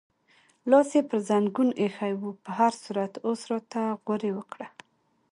لاس 0.69 0.89
یې 0.95 1.01
پر 1.09 1.19
زنګون 1.27 1.69
ایښی 1.79 2.13
و، 2.19 2.23
په 2.43 2.49
هر 2.57 2.73
صورت 2.83 3.11
اوس 3.27 3.41
راته 3.51 3.81
غورې 4.03 4.31
وکړه. 4.35 4.67